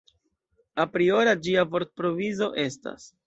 Apriora 0.83 1.35
ĝia 1.47 1.65
vortprovizo 1.75 2.51
estas. 2.65 3.07